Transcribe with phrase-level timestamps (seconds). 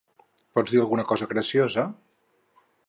[0.59, 1.87] Pots dir alguna cosa graciosa?